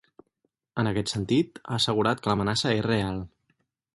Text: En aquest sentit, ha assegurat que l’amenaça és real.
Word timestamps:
En 0.83 0.89
aquest 0.91 1.11
sentit, 1.13 1.61
ha 1.67 1.77
assegurat 1.77 2.23
que 2.25 2.33
l’amenaça 2.33 2.75
és 2.79 2.83
real. 2.91 3.23